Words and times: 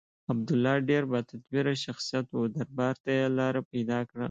عبدالله 0.31 0.75
ډېر 0.89 1.03
با 1.11 1.19
تدبیره 1.29 1.73
شخصیت 1.85 2.25
و 2.31 2.39
دربار 2.55 2.95
ته 3.03 3.09
یې 3.17 3.25
لاره 3.37 3.61
پیدا 3.71 3.99
کړه. 4.09 4.19